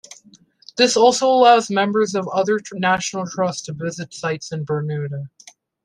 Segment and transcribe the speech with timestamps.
[0.77, 5.29] This also allows members of other National Trusts to visit sites in Burmuda.